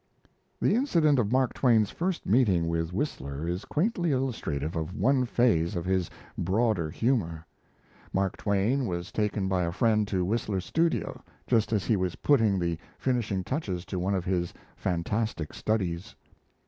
The 0.59 0.73
incident 0.73 1.19
of 1.19 1.31
Mark 1.31 1.53
Twain's 1.53 1.91
first 1.91 2.25
meeting 2.25 2.67
with 2.67 2.91
Whistler 2.91 3.47
is 3.47 3.65
quaintly 3.65 4.11
illustrative 4.11 4.75
of 4.75 4.95
one 4.97 5.25
phase 5.27 5.75
of 5.75 5.85
his 5.85 6.09
broader 6.35 6.89
humour. 6.89 7.45
Mark 8.11 8.35
Twain 8.35 8.87
was 8.87 9.11
taken 9.11 9.47
by 9.47 9.61
a 9.61 9.71
friend 9.71 10.07
to 10.07 10.25
Whistler's 10.25 10.65
studio, 10.65 11.21
just 11.45 11.71
as 11.71 11.85
he 11.85 11.95
was 11.97 12.15
putting 12.15 12.57
the 12.57 12.79
finishing 12.97 13.43
touches 13.43 13.85
to 13.85 13.99
one 13.99 14.15
of 14.15 14.25
his 14.25 14.55
fantastic 14.75 15.53
studies. 15.53 16.15